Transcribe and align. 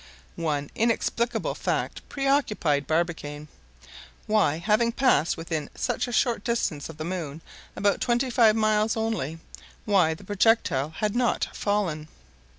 One 0.35 0.71
inexplicable 0.73 1.53
fact 1.53 2.01
preoccupied 2.09 2.87
Barbicane. 2.87 3.49
Why, 4.25 4.57
having 4.57 4.91
passed 4.91 5.37
within 5.37 5.69
such 5.75 6.07
a 6.07 6.11
short 6.11 6.43
distance 6.43 6.89
of 6.89 6.97
the 6.97 7.03
moon—about 7.05 8.01
twenty 8.01 8.31
five 8.31 8.55
miles 8.55 8.97
only—why 8.97 10.15
the 10.15 10.23
projectile 10.23 10.89
had 10.89 11.15
not 11.15 11.55
fallen? 11.55 12.07